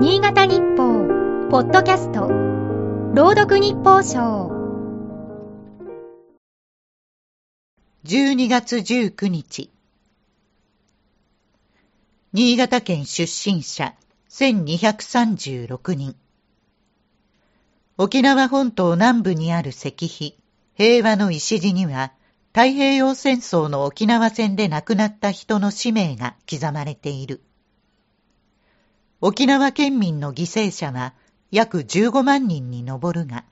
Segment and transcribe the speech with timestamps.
[0.00, 1.08] 新潟日報、
[1.50, 4.48] ポッドキャスト、朗読日報賞。
[8.04, 9.72] 12月19日。
[12.32, 13.96] 新潟県出身者
[14.30, 16.14] 1236人。
[17.96, 20.38] 沖縄本島南部にある石碑、
[20.76, 22.12] 平和の礎には、
[22.52, 27.42] 太平洋戦争の沖縄戦で亡くなった人の氏名が刻まれている。
[29.20, 31.12] 沖縄県民の犠牲者は
[31.50, 33.44] 約15万人に上るが、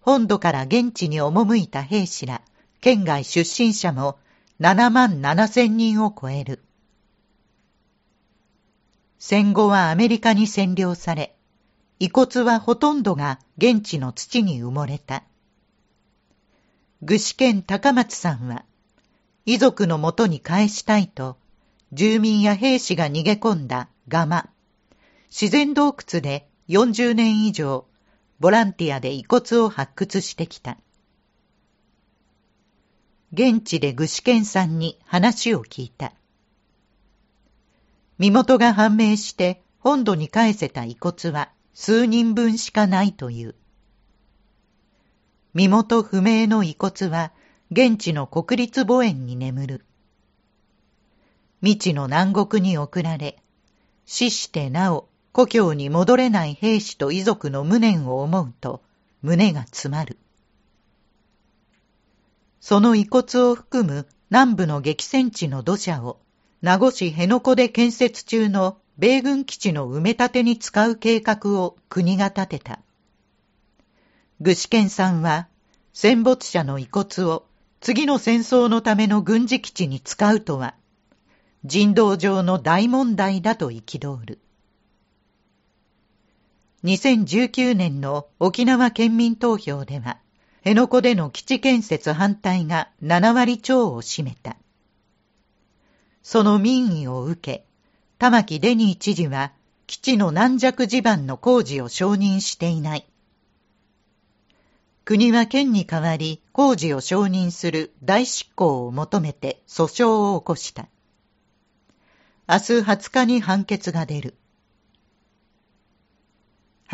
[0.00, 2.42] 本土から現地に赴いた兵士ら
[2.80, 4.18] 県外出身者も
[4.60, 6.64] 7万7千人を超える。
[9.18, 11.36] 戦後はアメリカに占領され、
[12.00, 15.22] 遺骨はほとんどが現地の土に埋もれた。
[17.00, 18.64] 具志堅高松さんは、
[19.46, 21.36] 遺族のもとに返したいと、
[21.92, 24.50] 住民や兵士が逃げ込んだガマ、
[25.30, 27.86] 自然洞窟で40年以上、
[28.40, 30.78] ボランティアで遺骨を発掘してきた。
[33.32, 36.12] 現地で具志堅さんに話を聞いた。
[38.18, 43.56] 身元が判明して本土に返せた遺骨は数人分しかないという。
[45.52, 47.32] 身元不明の遺骨は
[47.70, 49.84] 現地の国立墓園に眠る。
[51.60, 53.42] 未知の南国に送られ、
[54.06, 58.82] 死してなお故郷に戻れない兵士と遺族の無念を思うと
[59.20, 60.16] 胸が詰まる。
[62.60, 66.20] その遺骨を含む南部の激戦地の土砂を
[66.62, 72.78] 名護市辺野古で建設中の米軍基地の埋め立てに使う計画を国が立てた。
[74.40, 75.48] 具志堅さんは
[75.92, 77.44] 戦没者の遺骨を
[77.80, 80.76] 次の戦争のための軍事基地に使うとは
[81.64, 84.38] 人道上の大問題だと憤る。
[86.84, 90.18] 2019年の沖縄県民投票では、
[90.58, 94.58] 辺野古での基地建設反対が7割超を占めた。
[96.22, 97.64] その民意を受け、
[98.18, 99.52] 玉城デニー知事は
[99.86, 103.06] 基地の軟弱地盤の工事を承認していない。
[105.06, 110.88] 国は県に代わり工事を承認する大執行を求めて訴訟を起こした。
[112.46, 114.34] 明日20日に判決が出る。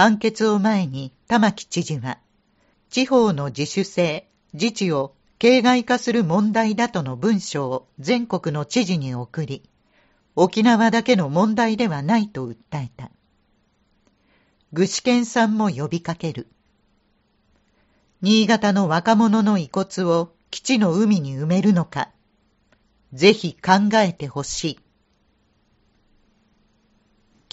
[0.00, 2.16] 判決を前に玉城知事は、
[2.88, 9.62] 地方の自主性、自治を形骸化する問題だとの文書を全国の知事に送り、
[10.36, 13.10] 沖縄だけの問題ではないと訴えた。
[14.72, 16.48] 具志堅さんも呼びかける。
[18.22, 22.08] 新潟の若者の遺骨を基地の海に埋めるのか、
[23.12, 24.80] ぜひ考えてほしい。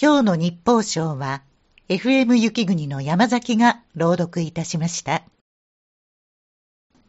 [0.01, 1.43] 今日の日報賞は、
[1.89, 5.23] FM 雪国の山崎が朗読いたしました。